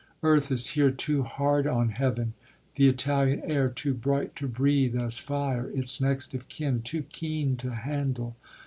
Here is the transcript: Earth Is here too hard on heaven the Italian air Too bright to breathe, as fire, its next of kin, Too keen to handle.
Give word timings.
Earth 0.23 0.51
Is 0.51 0.69
here 0.69 0.89
too 0.89 1.21
hard 1.21 1.67
on 1.67 1.89
heaven 1.89 2.33
the 2.73 2.87
Italian 2.89 3.41
air 3.45 3.69
Too 3.69 3.93
bright 3.93 4.35
to 4.37 4.47
breathe, 4.47 4.95
as 4.99 5.19
fire, 5.19 5.69
its 5.75 6.01
next 6.01 6.33
of 6.33 6.47
kin, 6.47 6.81
Too 6.81 7.03
keen 7.03 7.55
to 7.57 7.69
handle. 7.71 8.35